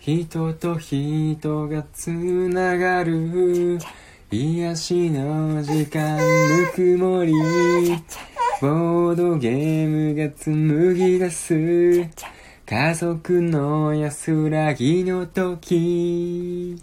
[0.00, 3.78] 人と人がつながる。
[4.30, 7.32] 癒しの時間ぬくもり。
[8.60, 11.54] ボードゲームが紡ぎ出す。
[12.64, 16.80] 家族の安らぎの時。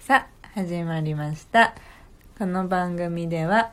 [0.00, 1.74] さあ始まりました。
[2.36, 3.70] この番組では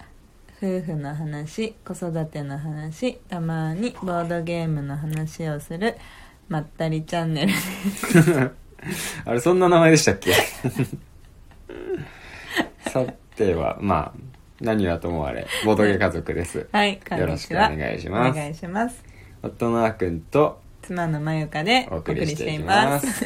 [0.58, 5.98] 夫婦の話子育ての話たまにボードゲームの話をする
[6.48, 8.52] まったりチャンネルです
[9.26, 10.34] あれそんな名前でしたっけ？
[12.90, 14.20] さてはまあ
[14.62, 16.68] 何はともあれボードゲ家族です。
[16.74, 17.68] はいこんよろにちは。
[17.70, 18.32] しくお願いします。
[18.32, 19.04] お願いします。
[19.42, 23.12] 夫のあくんと妻のまゆかでお送お送りしていまます。
[23.12, 23.26] す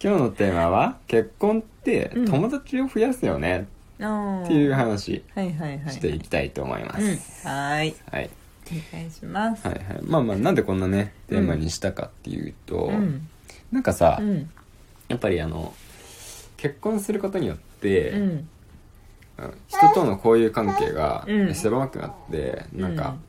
[0.00, 2.24] 今日のテーマは結婚ってうん。
[2.26, 3.66] 友達を増やすよね
[4.00, 5.92] おーっていう話はいはいはい。
[5.92, 7.08] していきたいと思います、うん。
[7.10, 7.94] はーい。
[8.12, 8.30] はい、
[8.70, 9.66] お願いします。
[9.66, 10.02] はいはい。
[10.02, 13.28] まあまあなんでこんなねテーマにしたかっていうと、うん。
[13.72, 14.50] なんかさ、うん。
[15.08, 15.74] やっぱりあの
[16.56, 18.22] 結婚することによって、うん。
[18.22, 18.48] うん
[19.68, 21.54] 人との交友関係がうん。
[21.54, 23.28] 狭くなって、なんか、うん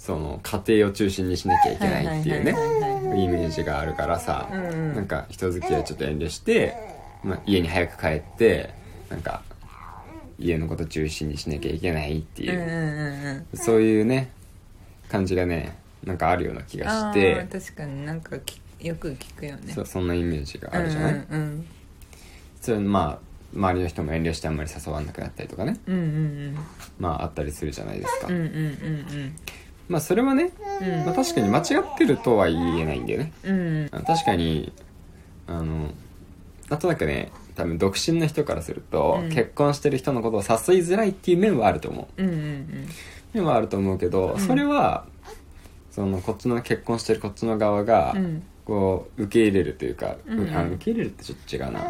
[0.00, 2.52] その家庭を中心にしなきゃいけないっていうね
[3.22, 4.94] イメージがあるからさ、うんうん。
[4.94, 6.74] なんか人付き合いちょっと遠慮して、
[7.22, 8.70] まあ、家に早く帰って
[9.10, 9.42] なんか
[10.40, 13.58] 家のこと中心にしなきゃいけないっていう、うんうんうんうん。
[13.58, 14.30] そういうね
[15.08, 19.72] 感じがねなんかあるような気がしあてー確かになんかきよく聞くよね。
[19.72, 21.66] そうそんなイメージがあるじゃない、うんうん
[22.60, 25.78] それまあ周りの人も遠慮してあんまり誘わなくなったりとかね。
[25.86, 26.06] うんうんう
[26.50, 26.58] ん。
[26.98, 29.36] まああったりするじゃないですか、うんうんうん
[29.88, 31.04] まあそれはね、うん。
[31.04, 33.32] まあ、確かに間違ってるとは言えないんだよね。
[33.44, 33.58] うん。
[33.58, 34.72] うんあ確かに
[35.48, 35.90] あの
[36.68, 39.28] なんとなくね多分独身の人からすると、うん。
[39.28, 42.22] 結婚してる人のことを誘いづらいっていう面はあると思う。
[42.22, 42.88] うんうん
[43.32, 44.40] 面はあると思うけど、ん。
[44.40, 45.04] それは
[45.90, 48.42] そのこっちの結婚してるこっちの側が、うん。
[48.64, 51.84] こう受け入れるというか、うんあの受け入れるってちょっと違うな。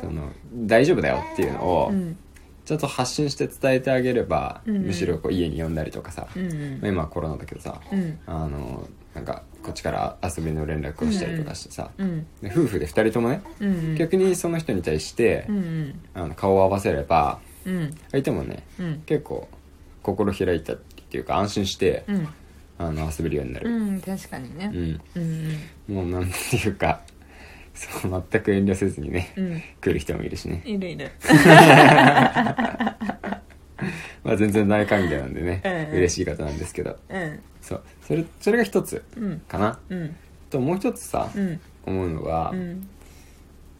[0.00, 2.16] その大丈夫だよっていうのを、うん。
[2.64, 8.86] ちゃんと発信して伝えてあげれば、うんむしろこう家に呼んだりとかさ、うんうんまあ今はコロナだけどさ、うんあの
[9.18, 16.00] なんかこっちから遊びの連絡をしたりとかしてさ、うんで夫婦で2人ともね、うん逆にその人に対して、うんうん。
[16.14, 17.90] あの顔を合わせればうん。
[18.12, 19.02] 相手もねうん。
[19.06, 19.48] 結構
[20.04, 20.76] 心開いたっ
[21.10, 22.28] ていうか安心して、うん。
[22.78, 24.70] あの遊べるようになうる、ん確かにね。
[24.72, 25.00] うん。
[25.16, 25.58] うん
[25.96, 27.00] もうなんていうか
[27.74, 29.62] そう全く遠慮せずにね、うんうん。
[29.80, 31.10] 来る人もいるしね、いるいる
[34.24, 35.98] まあ、全然大歓迎なんでね、うんうん。
[35.98, 36.96] 嬉しい方なんですけど。
[37.08, 37.40] うん。
[37.60, 37.82] そう。
[38.02, 39.40] それそれが一つうん。
[39.40, 39.78] かな。
[39.88, 40.16] うん。
[40.50, 41.60] ともう一つさ、うん。
[41.86, 42.88] 思うのは、うん。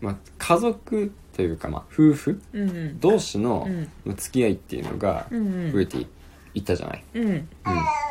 [0.01, 3.67] まあ、家族というか、まあ、夫婦うん同士の
[4.07, 4.17] うん。
[4.17, 6.07] 付き合いっていうのがうん増えてい
[6.55, 7.25] いったじゃない、うん。
[7.29, 7.49] うん。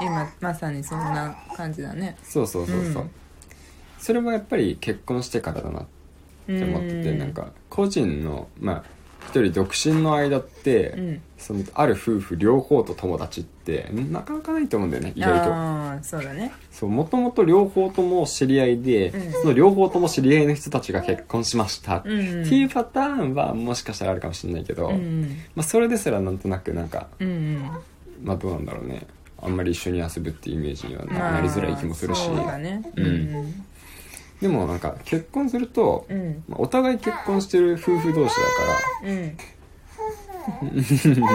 [0.01, 2.17] 今まさにそんな感じだね。
[2.23, 3.11] そうそうそうそう、うん。
[3.97, 5.85] それもやっぱり結婚してからだなっ
[6.45, 7.17] て思ってて、うん。
[7.17, 8.83] なんか個人のまあ
[9.27, 11.21] 一人独身の間って、うん。
[11.37, 15.53] そのある夫婦両方と友達ってなかなかないと思うんだよね意外と。
[15.53, 16.51] ああそうだね。
[16.71, 19.31] そうもともと両方とも知り合いで、うん。
[19.33, 22.45] その両方とも知り合いの人たちが結婚しました、うんうん。
[22.45, 27.71] っていうパターンはもしかしたらあるかもしれないけど、うんまあ、それですらなんとなくなんかうんうん。
[28.23, 29.05] まあどうなんだろうね。
[29.39, 32.25] あんまり一緒に遊ぶっていうイメージにはな,、りづらい気もするし。
[32.25, 32.81] そうだね。
[32.95, 33.09] うんう
[33.43, 33.65] ん
[34.41, 36.43] でもなんか結婚すると、うん。
[36.47, 38.41] まあお互い結婚してる夫婦同士だか
[39.03, 39.37] らうん。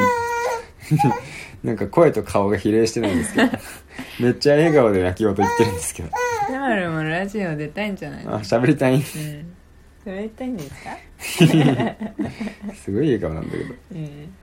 [1.64, 3.50] なんか声と顔が比例してないんですけど
[4.20, 6.08] めっちゃ笑顔で泣き言言ってるんですけど。
[6.50, 8.34] でもでもラジオ出たいんじゃないの？
[8.34, 8.94] あ喋りたい。
[8.94, 9.00] うん。
[9.00, 10.90] 喋りたいんですか？
[12.74, 13.74] すごい笑顔なんだけど。
[13.92, 14.34] うん。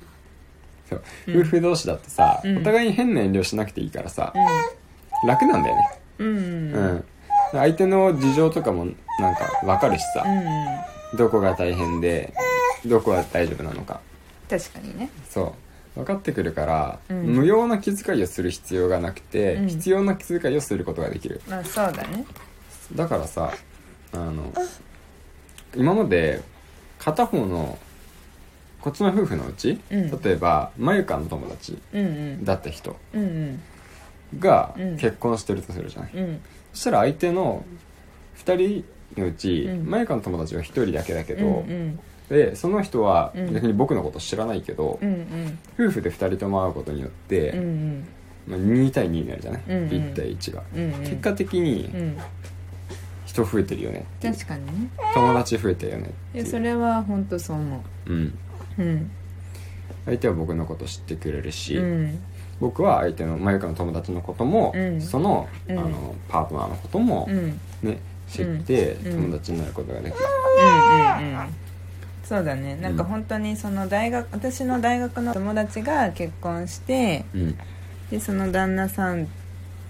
[0.90, 1.04] そう。
[1.28, 2.58] うん夫婦同士だってさ、うん。
[2.60, 4.34] お互いに変な遠慮しなくていいからさ、
[5.24, 5.90] う楽なんだよね。
[6.20, 6.34] んうん。
[6.74, 7.04] うん、
[7.52, 8.86] 相手の事情とかも
[9.20, 11.18] なんか分かるしさ、うん。
[11.18, 12.34] どこが大変で
[12.86, 14.00] どこは大丈夫なのか。
[14.50, 15.10] 確かにね。
[15.30, 15.56] そ
[15.96, 16.00] う。
[16.00, 17.24] 分かってくるから、うん。
[17.24, 19.68] 無用な気遣いをする必要がなくて、うん。
[19.68, 21.42] 必要な気遣いをすることができる。
[21.48, 22.26] まあそうだね。
[22.96, 23.52] だからさ
[24.14, 24.52] あの
[25.76, 26.42] 今まで
[26.98, 27.78] 片方の
[28.82, 30.22] こっちの夫婦のうち、うん。
[30.22, 32.46] 例えばまゆかの友達うんうん。
[32.46, 33.60] だった人うんうん。
[34.40, 34.98] がうん。
[34.98, 36.26] 結婚してるとするじゃない、うん。
[36.36, 36.40] そ
[36.80, 37.64] したら相手の
[38.38, 38.84] 2
[39.14, 39.90] 人のうち、うん。
[39.90, 42.00] まゆかの友達は1人だけだけど、うん
[42.30, 43.54] でその人はうん。
[43.54, 45.60] 逆に僕のこと知らないけど、うんうん。
[45.88, 48.08] 夫婦で2人とも会うことによって、うんうん。
[48.48, 49.88] まあ、2対2になるじゃない、うんうん。
[49.90, 51.00] 1対1が、うんうん。
[51.02, 52.18] 結果的にうん。
[53.26, 54.90] 人増えてるよね確かにね。
[55.14, 58.14] 友達増えてるよねいやそれは本当そう思う。
[58.14, 58.34] ん。
[58.78, 59.12] ううん。
[60.06, 62.20] 相手は僕のこと知ってくれるし、うん
[62.60, 65.02] 僕は相手のまゆかの友達のことも、うん。
[65.02, 65.80] その,、うん。
[65.80, 67.60] あのパートナーのことも、うん。
[67.82, 69.24] ね、知って、うん。
[69.30, 70.18] 友達になることができる
[70.60, 71.56] うんうんうん。
[72.24, 72.76] そうだね。
[72.76, 77.58] なんか本当にその大学私の大学の友達が結婚してうん。
[78.12, 79.28] でその旦那さん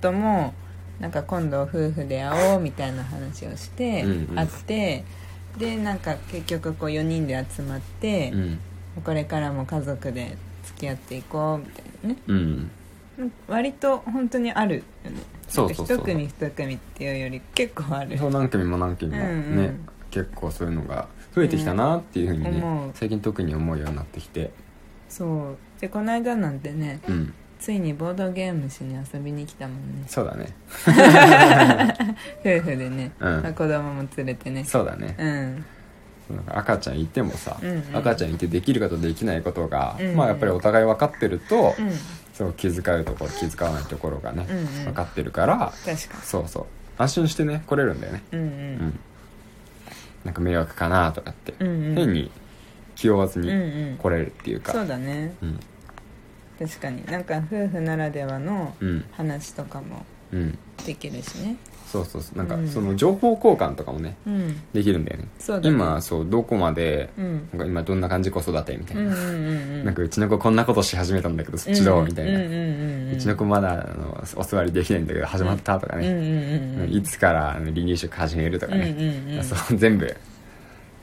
[0.02, 0.54] とも
[1.00, 4.36] なんか今度夫婦で会おうみたいな話をして、うんうん。
[4.36, 5.04] 会って
[5.58, 8.60] でなんか結局こう4人で集まって、うん。
[9.04, 12.18] これからも家族で付き合っていこうみたいなね。
[12.28, 12.72] うん。
[13.48, 15.18] 割と本当にあるよね。
[15.48, 15.98] そうそうそう。
[15.98, 18.18] 一組一組っていうより結構ある。
[18.18, 19.88] そう何組も何組もね、うんうん。
[20.12, 22.92] 結構そういうのが増えてきたなっていうふうにね、思う。
[22.94, 24.52] 最近特に思うようになってきて。
[25.10, 25.58] そう。
[25.82, 27.34] でこの間なんてねうん。
[27.60, 30.04] ついにボードゲームしに遊びに来たもんね。
[30.08, 30.48] そうだね。
[32.40, 33.42] 夫婦でね、うん。
[33.44, 34.64] まあ子供も連れてね。
[34.64, 35.16] そうだね。
[35.18, 35.66] うん
[36.30, 37.98] なんか赤ちゃんいてもさ、うんうん。
[37.98, 40.16] 赤ちゃんいてできることできないことが、うんうん。
[40.16, 41.92] まあやっぱりお互い分かってると、うん。
[42.34, 44.66] そう気遣うところ気遣わないところがね、うんうん。
[44.86, 46.66] 分かってるから確かそうそう。
[46.98, 48.24] 安心してね来れるんだよね。
[48.32, 48.46] にうん。
[48.46, 49.00] うん、
[50.24, 51.96] なんか迷惑かなとかって、うんうんうん。
[51.96, 52.32] 変に
[52.96, 53.98] 気負わずにうんうん。
[53.98, 54.72] 来れるっていうか。
[54.74, 55.34] そうだね。
[55.42, 55.60] うん。
[56.60, 57.06] 確かに。
[57.06, 59.06] なんか夫婦ならではのうん。
[59.12, 60.58] 話とかもうん。
[60.86, 61.58] できるしね
[61.92, 62.38] そうそうそう。
[62.38, 62.68] なんかうん。
[62.68, 64.62] その情報交換とかもねうん。
[64.74, 65.28] できるんだよね。
[65.40, 65.76] そうだね。
[65.76, 67.34] 今そうどこまでうん。
[67.52, 69.26] なんか今どんな感じ子育てみたいな、うんうんうんう
[69.82, 69.86] ん。
[69.86, 72.60] なんかうちの子こんなことし始めたんだけどそっちどうみたいな、うんうんうん
[73.08, 76.94] うんうちの子まだあのお座りできないんだけど始まったとかうんうんね、うんうん。
[76.94, 80.16] いつから離乳食始めるとかね、うんうんうんそう全部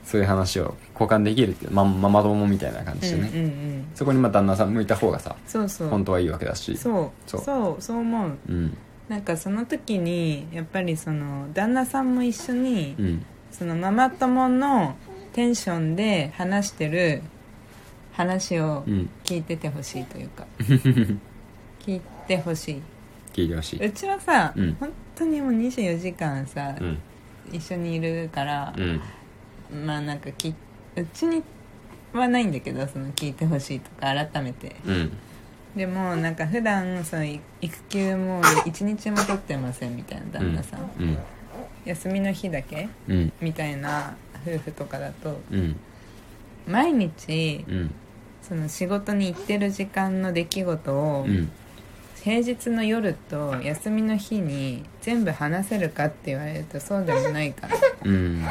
[0.05, 5.89] そういう話を交換できるっていうまママ友みたいな感じでね、うんうんうんそこにまあ旦那さん向いた方がさそうそう。
[5.89, 6.77] 本当はいいわけだし。
[6.77, 7.11] そう。
[7.27, 8.31] そそううそう思う。
[8.49, 8.77] うん
[9.09, 13.27] なんかその時にやっぱりその旦那さんも一緒に、うん。
[13.53, 14.97] そのママ友の
[15.33, 17.23] テンションで話してる
[18.13, 19.11] 話をうん。
[19.25, 22.83] 聞いててほしいというか、 聞いてほしい。
[23.33, 23.87] 聞いてほしい。
[23.87, 24.77] うちはさ、うん。
[24.81, 26.99] 本当にもう24時間さ、うん。
[27.53, 29.87] 一緒にいるからう、ん。
[29.87, 30.49] まあなんかき
[30.97, 31.43] うちに
[32.13, 34.75] はないんだけどその聞いてほしいとか改めて。
[34.85, 35.13] うん
[35.77, 41.19] でもなんか普段そのい育休も1日も取ってませんみたいな旦那さん、うん。
[41.85, 43.33] 休みの日だけうん。
[43.43, 45.77] みたいな夫婦とかだとうん。
[46.67, 47.95] 毎日うん。
[48.43, 51.51] その仕事に行ってる時間の出来事をうん。
[52.25, 57.77] 平日の夜と休みの日に全部話せるかって言われるとそうでもないから。
[58.05, 58.45] うん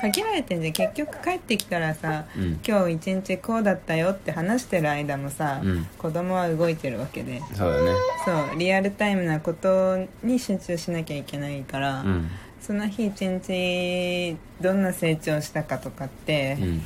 [0.00, 0.72] 限られてんじゃん。
[0.72, 2.60] 結局帰ってきたらさうん。
[2.66, 5.84] 今日一日こうだったよって話してる間もさ、うん。
[5.98, 7.40] 子供は動いてるわけで。
[7.54, 7.90] そうだね。
[8.24, 12.30] そうリアルタイムなことに集中しなきゃいけないから、うん。
[12.60, 16.82] その日一日どんな成長したかとかって、うん。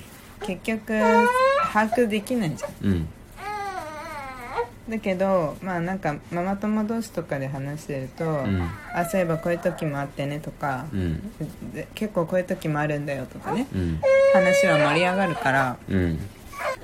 [0.47, 0.99] 結局
[1.73, 3.09] 把握できないじゃん
[4.89, 11.23] だけどまあなんかママ友同士とかで話してると、うんあそういえばこういう時もあってねとか、うん
[11.73, 14.01] で結構こういう時もあるんだよとかねうん。
[14.35, 16.19] 話は盛り上がるからうん。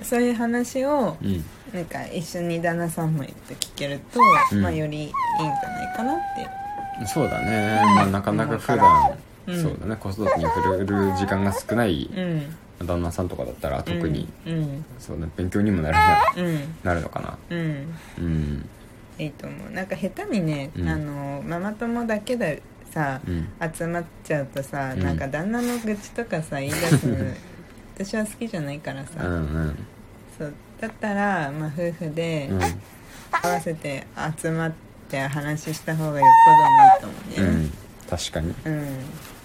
[0.02, 1.44] そういう話をうん。
[1.74, 4.18] なんか一緒に旦那さんも言って聞けると、
[4.52, 4.62] うん。
[4.62, 6.18] まあよりいいんじゃないかなっ
[6.98, 9.62] てそうだね、まあ、なかなか普段、うん。
[9.62, 9.96] そうだね。
[9.96, 10.86] 子育てに触れる
[11.16, 16.74] 時間が少ないうん旦那さんとかだったら特に、うんそうね勉強にもなるなうん。
[16.82, 17.38] なるのかな。
[17.50, 17.94] うん。
[18.18, 18.68] うん。
[19.18, 19.70] いいと思う。
[19.70, 20.88] なんか下手にね、うん。
[20.88, 23.48] あのママ友だけでさ、うん。
[23.74, 25.02] 集まっちゃうとさ、うん。
[25.02, 27.16] なんか旦那の愚痴とかさ言い出すの
[27.94, 29.86] 私は好きじゃないからさ、うんうん。
[30.38, 32.60] そうだったら、まあ、夫婦でうん。
[33.42, 34.06] 合わせて
[34.40, 34.72] 集まっ
[35.08, 37.58] て話した方がよっぽどいいと思うね。
[37.60, 37.72] うん。
[38.08, 38.54] 確かに。
[38.64, 38.86] うん、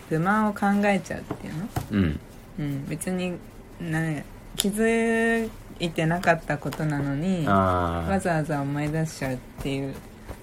[0.09, 1.67] 不満を考えちゃうっていうの？
[1.91, 2.19] うん
[2.59, 3.38] うん、別に
[3.81, 4.21] な
[4.55, 9.93] 気づいてなかったことなのにわざわざ思い出しちゃうっていう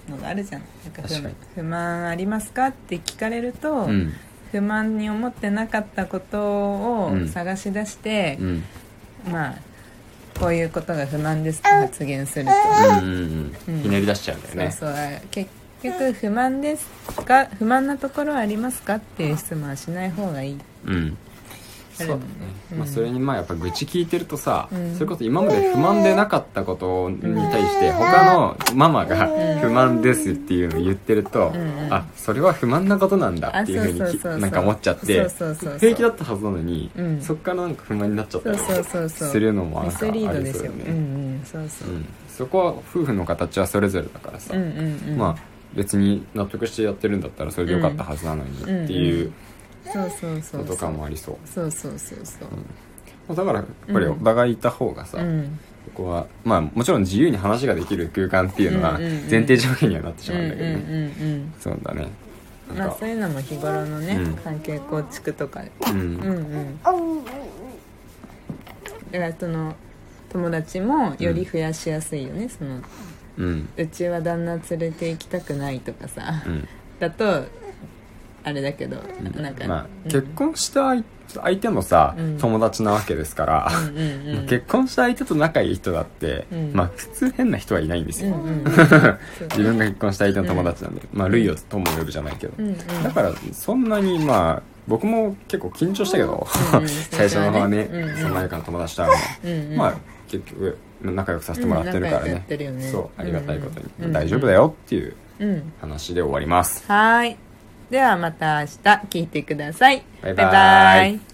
[0.07, 0.61] のがあるじゃん。
[0.61, 1.35] なんか不確かに。
[1.55, 4.13] 不満ありますかって聞かれると、うん。
[4.51, 7.27] 不満に思ってなかったことをうん。
[7.27, 8.63] 探し出してう、ん。
[9.31, 9.55] まあ
[10.39, 12.51] こういうことが不満ですと発言すると、
[12.99, 13.81] うんうんうん。
[13.81, 14.71] ひねり出しちゃうんだよね。
[14.71, 14.97] そうそう。
[15.31, 15.49] 結
[15.81, 16.87] 局不満です
[17.25, 17.47] か？
[17.57, 18.95] 不満なところはありますか？
[18.95, 20.59] っていう質問はしない方がいい。
[20.85, 21.17] うん
[21.93, 22.07] そう。
[22.07, 22.21] だね、
[22.71, 22.77] うん。
[22.79, 24.93] まあ、それにまあやっぱ愚痴聞いてるとさ、うん。
[24.95, 29.59] それこそ今まで不満でなかったことに対して他のママがうん。
[29.59, 31.85] 不満ですっていうのを言ってると、うん。
[31.85, 35.27] うんあそれは不満なことなんだっていうふうになんか思っちゃって
[35.79, 37.21] 平気だったはずなのに、うん。
[37.21, 38.57] そっからなんか不満になっちゃったり
[39.09, 40.53] するのもなんかありそうよね、
[41.43, 42.05] そうそう、うん。
[42.29, 44.53] そこは夫婦の形はそれぞれだからさ、
[45.17, 49.33] まあ別に納得してやってるんだったらそれでよかったはずなのにっていう
[49.91, 52.49] そうそうそうことかもありそう、そうそうそうそう。
[53.27, 55.59] まあだからやっぱりお互いいた方がさ、うん。
[55.95, 60.77] ここはまあもちろん自由に話ができる空間っていうのはうんうんうん前提条件にはなってしうんまうんだけど
[61.59, 62.07] そうだね。
[62.75, 64.33] まあそういうのも日頃のね、うん。
[64.35, 65.61] 関係構築とか。
[65.61, 65.99] でうん。
[65.99, 66.79] うんうん。
[69.11, 69.75] だからその
[70.31, 72.81] 友達もより増やしやすいよね、その
[73.37, 73.69] うん。
[73.77, 76.67] うちは旦那連れて行きたくないとかさ、うん。
[76.99, 77.43] だと
[78.43, 78.97] あれだけど、
[79.41, 81.03] なんか、まあ、うん結婚した相
[81.41, 82.37] 相手もさ、うん。
[82.37, 83.71] 友達なわけですから、
[84.47, 86.71] 結婚した相手と仲いい人だって、うん。
[86.73, 88.35] まあ普通変な人はいないんですよ、
[89.55, 92.53] 自分が結婚した相手の友達なんで、まあ類を友を呼ぶじゃないけど、
[93.03, 96.45] だからそんなにまあ僕も結構緊張したけど、
[97.11, 97.89] 最初の方はね、
[98.21, 99.09] その前から友達と会
[99.45, 99.93] うの、まあ
[100.27, 102.45] 結局仲良くさせてもらってるからね,、
[102.91, 105.73] そうありがたいことに、大丈夫だよっていううん。
[105.81, 106.83] 話で終わります。
[106.87, 107.37] はーい
[107.89, 108.71] ではまた明日
[109.09, 110.03] 聞いてください。
[110.21, 111.15] バイバイ。
[111.15, 111.32] イ